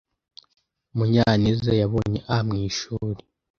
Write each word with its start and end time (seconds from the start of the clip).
Munyaneza 0.95 1.71
yabonye 1.81 2.19
A 2.37 2.37
mu 2.47 2.53
ishuri. 2.67 3.21